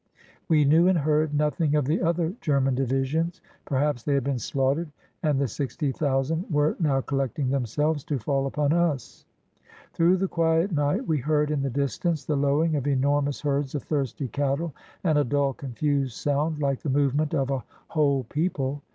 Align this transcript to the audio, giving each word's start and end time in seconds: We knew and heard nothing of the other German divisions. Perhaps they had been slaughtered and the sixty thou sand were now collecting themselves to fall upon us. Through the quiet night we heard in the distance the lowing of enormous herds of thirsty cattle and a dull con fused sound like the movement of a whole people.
We 0.49 0.65
knew 0.65 0.87
and 0.87 0.97
heard 0.97 1.31
nothing 1.35 1.75
of 1.75 1.85
the 1.85 2.01
other 2.01 2.33
German 2.41 2.73
divisions. 2.73 3.39
Perhaps 3.65 4.01
they 4.01 4.15
had 4.15 4.23
been 4.23 4.39
slaughtered 4.39 4.91
and 5.21 5.39
the 5.39 5.47
sixty 5.47 5.91
thou 5.91 6.23
sand 6.23 6.45
were 6.49 6.75
now 6.79 7.01
collecting 7.01 7.49
themselves 7.51 8.03
to 8.05 8.17
fall 8.17 8.47
upon 8.47 8.73
us. 8.73 9.27
Through 9.93 10.17
the 10.17 10.27
quiet 10.27 10.71
night 10.71 11.07
we 11.07 11.19
heard 11.19 11.51
in 11.51 11.61
the 11.61 11.69
distance 11.69 12.25
the 12.25 12.35
lowing 12.35 12.75
of 12.75 12.87
enormous 12.87 13.41
herds 13.41 13.75
of 13.75 13.83
thirsty 13.83 14.27
cattle 14.27 14.73
and 15.03 15.19
a 15.19 15.23
dull 15.23 15.53
con 15.53 15.73
fused 15.73 16.13
sound 16.17 16.57
like 16.57 16.79
the 16.79 16.89
movement 16.89 17.35
of 17.35 17.51
a 17.51 17.63
whole 17.89 18.23
people. 18.23 18.81